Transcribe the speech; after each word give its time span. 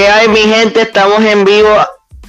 ¿Qué 0.00 0.08
hay, 0.08 0.28
mi 0.28 0.40
gente? 0.40 0.80
Estamos 0.80 1.22
en 1.22 1.44
vivo 1.44 1.68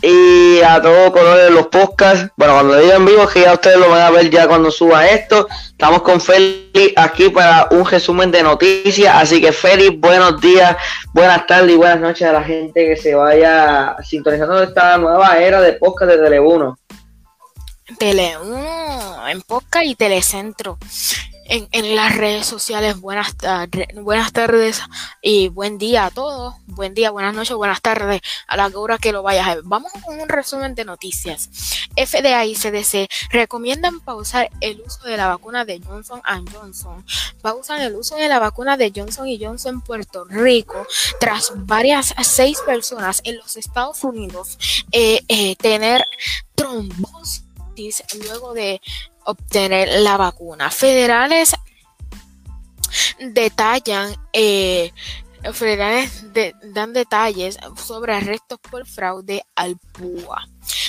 y 0.02 0.60
a 0.60 0.82
todo 0.82 1.10
color 1.14 1.50
los 1.54 1.68
podcasts. 1.68 2.30
Bueno, 2.36 2.56
cuando 2.56 2.78
digo 2.78 2.92
en 2.92 3.06
vivo, 3.06 3.26
que 3.30 3.44
ya 3.44 3.54
ustedes 3.54 3.78
lo 3.78 3.90
van 3.90 4.02
a 4.02 4.10
ver 4.10 4.30
ya 4.30 4.46
cuando 4.46 4.70
suba 4.70 5.08
esto. 5.08 5.48
Estamos 5.70 6.02
con 6.02 6.20
Félix 6.20 6.92
aquí 6.98 7.30
para 7.30 7.70
un 7.72 7.86
resumen 7.86 8.30
de 8.30 8.44
noticias. 8.44 9.16
Así 9.16 9.40
que, 9.40 9.54
Félix, 9.54 9.98
buenos 10.02 10.42
días, 10.42 10.76
buenas 11.14 11.48
tardes 11.48 11.72
y 11.72 11.78
buenas 11.78 12.02
noches 12.02 12.28
a 12.28 12.34
la 12.34 12.44
gente 12.44 12.88
que 12.88 12.98
se 12.98 13.16
vaya 13.16 13.96
sintonizando 14.04 14.62
esta 14.62 14.98
nueva 14.98 15.38
era 15.38 15.62
de 15.62 15.72
podcast 15.72 16.12
de 16.12 16.20
Tele1. 16.20 16.76
Tele1 17.98 19.32
en 19.32 19.42
podcast 19.44 19.86
y 19.86 19.96
Telecentro 19.96 20.78
en, 21.52 21.96
las 21.96 22.16
redes 22.16 22.46
sociales. 22.46 23.00
Buenas 23.00 23.36
buenas 23.96 24.32
tardes 24.32 24.82
y 25.22 25.50
buen 25.50 25.78
día 25.78 26.06
a 26.06 26.12
todos. 26.12 26.56
Buen 26.66 26.94
día, 26.94 27.12
buenas 27.12 27.36
noches, 27.36 27.56
buenas 27.56 27.82
tardes 27.82 28.22
a 28.48 28.56
la 28.56 28.72
hora 28.74 28.98
que 28.98 29.12
lo 29.12 29.22
vayas 29.22 29.48
a 29.48 29.56
ver. 29.56 29.64
Vamos 29.66 29.92
con 30.06 30.20
un 30.20 30.30
resumen 30.30 30.76
de 30.76 30.86
noticias. 30.86 31.50
FDA 31.96 32.46
y 32.46 32.56
CDC 32.56 33.10
recomiendan 33.32 34.00
pausar 34.00 34.50
el 34.62 34.82
uso 34.86 35.04
de 35.04 35.18
la 35.18 35.28
vacuna 35.28 35.66
de 35.66 35.82
Johnson 35.86 36.22
Johnson. 36.54 37.06
Pausan 37.42 37.82
el 37.82 37.96
uso 37.96 38.16
de 38.16 38.30
la 38.30 38.40
vacuna 38.40 38.78
de 38.78 38.94
Johnson 38.96 39.28
Johnson 39.40 39.76
en 39.76 39.82
Puerto 39.82 40.26
Rico 40.26 40.88
tras 41.20 41.52
varias 41.56 42.14
seis 42.24 42.60
personas 42.66 43.22
en 43.26 43.38
los 43.38 43.58
Estados 43.58 44.04
Unidos 44.04 44.58
eh, 44.92 45.22
eh, 45.28 45.56
tener 45.58 46.06
trombosis 46.56 47.51
luego 48.28 48.54
de 48.54 48.82
obtener 49.26 50.02
la 50.02 50.18
vacuna. 50.18 50.70
Federales 50.72 51.56
detallan, 53.20 54.16
eh, 54.34 54.92
federales 55.54 56.26
dan 56.74 56.94
detalles 56.94 57.58
sobre 57.76 58.14
arrestos 58.14 58.60
por 58.60 58.86
fraude 58.86 59.44
al 59.56 59.78
PUA. 59.78 60.48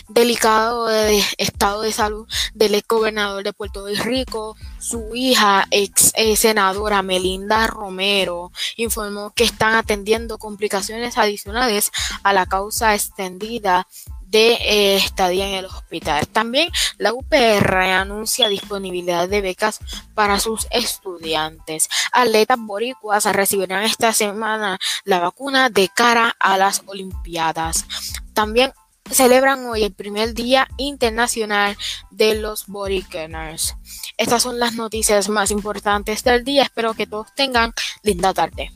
Delicado 0.09 0.91
estado 1.39 1.83
de 1.83 1.92
salud 1.92 2.29
del 2.53 2.75
ex 2.75 2.87
gobernador 2.87 3.42
de 3.42 3.53
Puerto 3.55 3.87
Rico, 3.87 4.57
su 4.79 5.14
hija, 5.14 5.67
ex 5.70 6.12
eh, 6.17 6.37
senadora 6.37 7.03
Melinda 7.03 7.67
Romero, 7.67 8.53
informó 8.77 9.33
que 9.35 9.45
están 9.45 9.75
atendiendo 9.75 10.39
complicaciones 10.39 11.17
adicionales 11.17 11.91
a 12.23 12.33
la 12.35 12.45
causa 12.45 12.95
extendida 12.95 13.87
de 14.33 14.55
eh, 14.55 14.97
estadía 14.97 15.47
en 15.47 15.55
el 15.55 15.67
hospital. 15.67 16.27
También 16.27 16.71
la 16.97 17.13
UPR 17.13 17.77
anuncia 17.77 18.49
disponibilidad 18.49 19.29
de 19.29 19.43
becas 19.43 19.79
para 20.15 20.41
sus 20.41 20.67
estudiantes. 20.71 21.89
Atletas 22.13 22.59
boricuas 22.59 23.25
recibirán 23.27 23.85
esta 23.85 24.13
semana 24.13 24.79
la 25.05 25.21
vacuna 25.21 25.69
de 25.69 25.89
cara 25.89 26.35
a 26.41 26.57
las 26.57 26.83
Olimpiadas. 26.87 27.85
También 28.33 28.73
celebran 29.11 29.67
hoy 29.67 29.85
el 29.85 29.93
primer 29.93 30.33
día 30.33 30.67
internacional 30.79 31.77
de 32.11 32.35
los 32.37 32.67
Borikeners. 32.67 33.77
Estas 34.17 34.43
son 34.43 34.59
las 34.59 34.75
noticias 34.75 35.29
más 35.29 35.51
importantes 35.51 36.25
del 36.25 36.43
día. 36.43 36.63
Espero 36.63 36.95
que 36.95 37.07
todos 37.07 37.35
tengan 37.35 37.75
linda 38.03 38.33
tarde. 38.33 38.71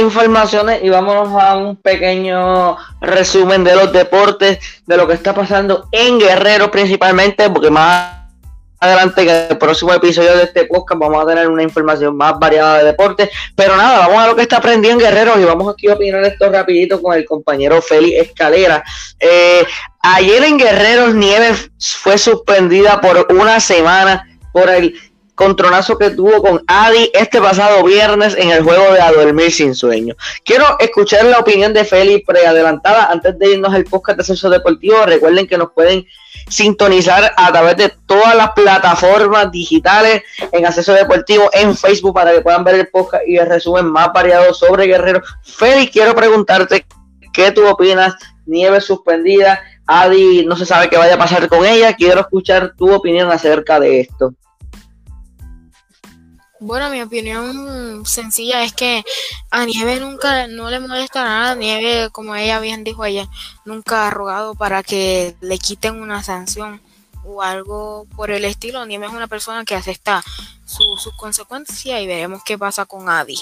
Informaciones 0.00 0.82
y 0.82 0.88
vámonos 0.88 1.42
a 1.42 1.56
un 1.56 1.76
pequeño 1.76 2.76
resumen 3.00 3.64
de 3.64 3.74
los 3.74 3.92
deportes, 3.92 4.58
de 4.86 4.96
lo 4.96 5.06
que 5.06 5.14
está 5.14 5.34
pasando 5.34 5.88
en 5.92 6.18
Guerrero 6.18 6.70
principalmente, 6.70 7.48
porque 7.50 7.70
más 7.70 8.16
adelante 8.78 9.22
en 9.22 9.50
el 9.50 9.58
próximo 9.58 9.92
episodio 9.94 10.36
de 10.36 10.44
este 10.44 10.66
podcast 10.66 11.00
vamos 11.00 11.22
a 11.22 11.26
tener 11.26 11.48
una 11.48 11.62
información 11.62 12.16
más 12.16 12.38
variada 12.38 12.78
de 12.78 12.84
deportes, 12.84 13.30
pero 13.54 13.76
nada, 13.76 14.06
vamos 14.06 14.22
a 14.22 14.26
lo 14.28 14.36
que 14.36 14.42
está 14.42 14.58
aprendiendo 14.58 15.04
en 15.04 15.10
Guerrero 15.10 15.40
y 15.40 15.44
vamos 15.44 15.72
aquí 15.72 15.88
a 15.88 15.94
opinar 15.94 16.24
esto 16.24 16.50
rapidito 16.50 17.00
con 17.00 17.16
el 17.16 17.24
compañero 17.24 17.80
Félix 17.80 18.28
Escalera. 18.28 18.84
Eh, 19.18 19.66
ayer 20.00 20.44
en 20.44 20.58
Guerrero 20.58 21.12
Nieves 21.12 21.70
fue 21.78 22.18
suspendida 22.18 23.00
por 23.00 23.26
una 23.30 23.60
semana 23.60 24.28
por 24.52 24.68
el 24.70 24.94
contronazo 25.36 25.98
que 25.98 26.10
tuvo 26.10 26.42
con 26.42 26.64
Adi 26.66 27.10
este 27.14 27.40
pasado 27.40 27.84
viernes 27.84 28.34
en 28.36 28.50
el 28.50 28.64
juego 28.64 28.92
de 28.92 29.00
A 29.00 29.12
Dormir 29.12 29.52
Sin 29.52 29.74
Sueño. 29.74 30.16
Quiero 30.44 30.76
escuchar 30.80 31.26
la 31.26 31.38
opinión 31.38 31.72
de 31.74 31.84
Félix 31.84 32.26
preadelantada 32.26 33.12
antes 33.12 33.38
de 33.38 33.52
irnos 33.52 33.72
al 33.72 33.84
podcast 33.84 34.16
de 34.16 34.22
Acceso 34.22 34.50
Deportivo. 34.50 35.04
Recuerden 35.04 35.46
que 35.46 35.58
nos 35.58 35.72
pueden 35.72 36.06
sintonizar 36.48 37.32
a 37.36 37.52
través 37.52 37.76
de 37.76 37.92
todas 38.06 38.34
las 38.34 38.52
plataformas 38.52 39.52
digitales 39.52 40.22
en 40.52 40.64
Acceso 40.64 40.94
Deportivo 40.94 41.50
en 41.52 41.76
Facebook 41.76 42.14
para 42.14 42.32
que 42.32 42.40
puedan 42.40 42.64
ver 42.64 42.76
el 42.76 42.88
podcast 42.88 43.24
y 43.26 43.36
el 43.36 43.46
resumen 43.46 43.86
más 43.86 44.08
variado 44.14 44.54
sobre 44.54 44.86
Guerrero. 44.86 45.22
Félix, 45.42 45.92
quiero 45.92 46.14
preguntarte 46.14 46.86
qué 47.32 47.52
tú 47.52 47.66
opinas. 47.68 48.14
Nieve 48.46 48.80
suspendida, 48.80 49.60
Adi 49.86 50.46
no 50.46 50.56
se 50.56 50.64
sabe 50.64 50.88
qué 50.88 50.96
vaya 50.96 51.16
a 51.16 51.18
pasar 51.18 51.46
con 51.48 51.66
ella. 51.66 51.94
Quiero 51.94 52.20
escuchar 52.20 52.72
tu 52.76 52.90
opinión 52.94 53.30
acerca 53.30 53.78
de 53.78 54.00
esto. 54.00 54.32
Bueno, 56.58 56.88
mi 56.88 57.02
opinión 57.02 58.06
sencilla 58.06 58.64
es 58.64 58.72
que 58.72 59.04
a 59.50 59.66
Nieve 59.66 60.00
nunca 60.00 60.46
no 60.46 60.70
le 60.70 60.80
molesta 60.80 61.22
nada. 61.22 61.54
Nieve, 61.54 62.08
como 62.10 62.34
ella 62.34 62.60
bien 62.60 62.82
dijo 62.82 63.04
ella, 63.04 63.28
nunca 63.66 64.06
ha 64.06 64.10
rogado 64.10 64.54
para 64.54 64.82
que 64.82 65.36
le 65.40 65.58
quiten 65.58 66.00
una 66.00 66.22
sanción 66.22 66.80
o 67.24 67.42
algo 67.42 68.06
por 68.16 68.30
el 68.30 68.44
estilo. 68.46 68.86
Nieve 68.86 69.06
es 69.06 69.12
una 69.12 69.26
persona 69.26 69.64
que 69.64 69.74
acepta 69.74 70.24
sus 70.64 71.12
consecuencias 71.16 72.00
y 72.00 72.06
veremos 72.06 72.42
qué 72.44 72.56
pasa 72.56 72.86
con 72.86 73.08
Adi. 73.08 73.38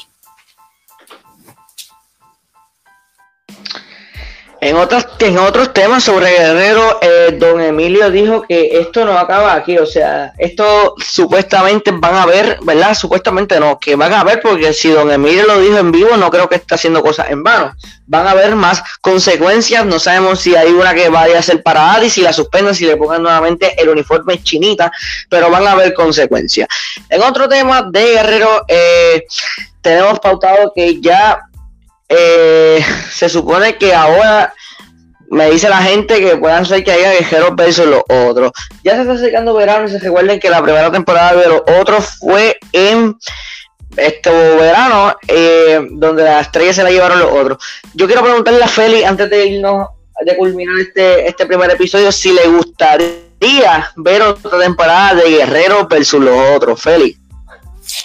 En 4.65 4.77
otros, 4.77 5.07
en 5.19 5.37
otros 5.37 5.75
temas 5.75 6.05
sobre 6.05 6.31
Guerrero, 6.31 6.99
eh, 7.03 7.37
don 7.39 7.61
Emilio 7.61 8.11
dijo 8.11 8.47
que 8.49 8.79
esto 8.81 9.05
no 9.05 9.19
acaba 9.19 9.53
aquí, 9.53 9.77
o 9.77 9.85
sea, 9.85 10.33
esto 10.39 10.95
supuestamente 10.97 11.91
van 11.93 12.15
a 12.15 12.25
ver, 12.25 12.57
¿verdad? 12.63 12.95
Supuestamente 12.95 13.61
no, 13.61 13.79
que 13.79 13.95
van 13.95 14.15
a 14.15 14.25
ver, 14.25 14.41
porque 14.41 14.73
si 14.73 14.89
don 14.89 15.11
Emilio 15.11 15.45
lo 15.47 15.61
dijo 15.61 15.77
en 15.77 15.93
vivo, 15.93 16.17
no 16.17 16.31
creo 16.31 16.49
que 16.49 16.55
esté 16.55 16.77
haciendo 16.77 17.03
cosas 17.03 17.29
en 17.29 17.43
vano. 17.43 17.75
Van 18.07 18.27
a 18.27 18.31
haber 18.31 18.57
más 18.57 18.83
consecuencias, 19.03 19.85
no 19.85 19.99
sabemos 19.99 20.41
si 20.41 20.57
hay 20.57 20.73
una 20.73 20.95
que 20.95 21.11
vaya 21.11 21.41
a 21.41 21.43
ser 21.43 21.63
para 21.63 21.93
Adi, 21.93 22.09
si 22.09 22.23
la 22.23 22.33
suspenden, 22.33 22.75
si 22.75 22.87
le 22.87 22.97
pongan 22.97 23.23
nuevamente 23.23 23.79
el 23.79 23.91
uniforme 23.91 24.43
chinita, 24.43 24.91
pero 25.29 25.51
van 25.51 25.67
a 25.67 25.73
haber 25.73 25.93
consecuencias. 25.93 26.69
En 27.11 27.21
otro 27.21 27.51
tema 27.51 27.83
de 27.83 28.13
Guerrero, 28.13 28.65
eh, 28.67 29.27
tenemos 29.83 30.19
pautado 30.21 30.73
que 30.75 31.03
ya 31.03 31.44
eh, 32.17 32.85
se 33.11 33.29
supone 33.29 33.77
que 33.77 33.95
ahora 33.95 34.55
me 35.31 35.51
dice 35.51 35.69
la 35.69 35.83
gente 35.83 36.21
que 36.21 36.37
puedan 36.37 36.65
ser 36.65 36.85
que 36.85 36.93
haya 36.93 37.13
guerreros 37.13 37.57
versus 37.57 37.87
los 37.87 38.03
otros. 38.09 38.53
Ya 38.83 38.95
se 38.95 39.03
está 39.03 39.15
acercando 39.15 39.55
verano 39.55 39.87
y 39.87 39.91
se 39.91 39.99
recuerden 39.99 40.39
que 40.39 40.51
la 40.51 40.63
primera 40.63 40.91
temporada 40.93 41.35
de 41.35 41.49
los 41.49 41.63
otros 41.81 42.19
fue 42.21 42.59
en 42.73 43.17
este 43.97 44.31
verano, 44.31 45.15
eh, 45.29 45.87
donde 45.93 46.25
las 46.25 46.47
estrellas 46.47 46.77
se 46.77 46.83
la 46.83 46.91
llevaron 46.91 47.19
los 47.19 47.33
otros. 47.33 47.59
Yo 47.95 48.07
quiero 48.07 48.23
preguntarle 48.23 48.63
a 48.63 48.69
Feli, 48.69 49.05
antes 49.05 49.31
de 49.31 49.47
irnos, 49.47 49.89
de 50.21 50.37
culminar 50.37 50.79
este, 50.79 51.29
este 51.29 51.47
primer 51.47 51.71
episodio, 51.71 52.11
si 52.13 52.33
le 52.33 52.47
gustaría 52.49 53.91
ver 53.97 54.23
otra 54.23 54.59
temporada 54.59 55.15
de 55.15 55.31
guerreros 55.31 55.89
versus 55.89 56.23
los 56.23 56.57
otros, 56.57 56.81
Feli. 56.81 57.17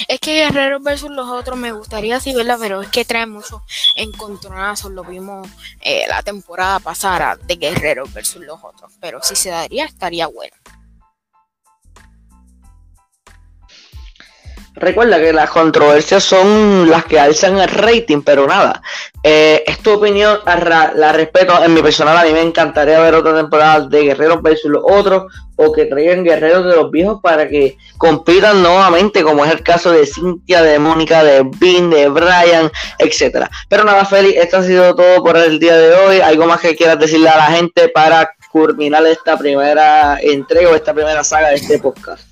Es 0.08 0.20
que 0.20 0.34
Guerrero 0.34 0.80
versus 0.80 1.10
los 1.10 1.28
otros 1.30 1.58
me 1.58 1.72
gustaría 1.72 2.18
así 2.18 2.34
verla, 2.34 2.58
pero 2.58 2.82
es 2.82 2.90
que 2.90 3.06
trae 3.06 3.26
mucho 3.26 3.64
encontronazos. 3.96 4.92
Lo 4.92 5.04
vimos 5.04 5.48
eh, 5.82 6.06
la 6.08 6.22
temporada 6.24 6.80
pasada 6.80 7.36
de 7.36 7.56
Guerrero 7.56 8.06
versus 8.14 8.42
los 8.44 8.60
otros. 8.64 8.94
Pero 9.00 9.22
si 9.22 9.36
se 9.36 9.50
daría, 9.50 9.86
estaría 9.86 10.28
bueno. 10.28 10.56
Recuerda 14.80 15.20
que 15.20 15.34
las 15.34 15.50
controversias 15.50 16.24
son 16.24 16.90
las 16.90 17.04
que 17.04 17.20
alzan 17.20 17.58
el 17.58 17.68
rating, 17.68 18.22
pero 18.22 18.48
nada. 18.48 18.82
Eh, 19.22 19.62
es 19.68 19.80
tu 19.80 19.92
opinión, 19.92 20.40
la 20.46 21.12
respeto. 21.12 21.62
En 21.64 21.74
mi 21.74 21.82
personal, 21.82 22.18
a 22.18 22.24
mí 22.24 22.32
me 22.32 22.42
encantaría 22.42 23.00
ver 23.00 23.14
otra 23.14 23.36
temporada 23.36 23.82
de 23.82 24.04
Guerreros 24.04 24.42
versus 24.42 24.72
los 24.72 24.84
otros, 24.86 25.24
o 25.58 25.74
que 25.74 25.86
traigan 25.86 26.24
guerreros 26.24 26.66
de 26.66 26.76
los 26.78 26.90
viejos 26.90 27.20
para 27.22 27.50
que 27.50 27.76
compitan 27.98 28.64
nuevamente, 28.64 29.22
como 29.24 29.44
es 29.44 29.52
el 29.52 29.62
caso 29.62 29.92
de 29.92 30.06
Cintia, 30.06 30.62
de 30.62 30.80
Mónica, 30.80 31.22
de 31.22 31.44
Vin, 31.60 31.90
de 31.90 32.08
Brian, 32.08 32.72
etcétera. 32.98 33.52
Pero 33.68 33.84
nada, 33.84 34.06
Félix, 34.06 34.38
esto 34.38 34.58
ha 34.58 34.64
sido 34.64 34.96
todo 34.96 35.22
por 35.22 35.36
el 35.36 35.60
día 35.60 35.76
de 35.76 35.94
hoy. 35.94 36.22
¿Algo 36.22 36.46
más 36.46 36.62
que 36.62 36.78
quieras 36.78 36.98
decirle 36.98 37.28
a 37.28 37.36
la 37.36 37.48
gente 37.48 37.90
para 37.90 38.32
culminar 38.54 39.06
esta 39.06 39.38
primera 39.38 40.18
entrega 40.22 40.70
o 40.70 40.76
esta 40.76 40.94
primera 40.94 41.26
saga 41.26 41.50
de 41.50 41.56
este 41.56 41.78
podcast? 41.78 42.29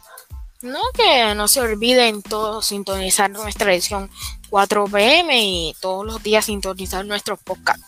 No, 0.67 0.81
que 0.93 1.33
no 1.33 1.47
se 1.47 1.61
olviden 1.61 2.21
todos 2.21 2.65
sintonizar 2.65 3.29
nuestra 3.29 3.71
edición 3.73 4.09
4 4.49 4.85
pm 4.85 5.41
y 5.41 5.75
todos 5.79 6.05
los 6.05 6.21
días 6.21 6.43
sintonizar 6.43 7.05
nuestro 7.05 7.37
podcast. 7.37 7.81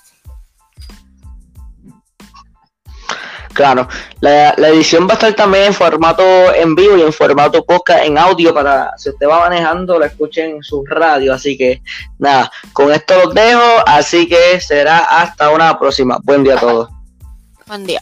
Claro, 3.54 3.90
la, 4.22 4.52
edición 4.52 5.06
va 5.06 5.12
a 5.12 5.14
estar 5.16 5.34
también 5.34 5.66
en 5.66 5.74
formato 5.74 6.24
en 6.56 6.74
vivo 6.76 6.96
y 6.96 7.02
en 7.02 7.12
formato 7.12 7.66
podcast 7.66 8.06
en 8.06 8.18
audio 8.18 8.54
para 8.54 8.98
si 8.98 9.10
usted 9.10 9.28
va 9.28 9.40
manejando, 9.40 10.00
lo 10.00 10.06
escuchen 10.06 10.52
en 10.52 10.64
su 10.64 10.86
radio. 10.86 11.34
Así 11.34 11.58
que 11.58 11.82
nada, 12.18 12.50
con 12.72 12.94
esto 12.94 13.26
los 13.26 13.34
dejo. 13.34 13.84
Así 13.86 14.30
que 14.30 14.62
será 14.62 15.00
hasta 15.00 15.50
una 15.50 15.78
próxima. 15.78 16.18
Buen 16.24 16.46
día 16.46 16.56
a 16.56 16.60
todos. 16.60 16.90
Buen 17.68 17.86
día. 17.86 18.00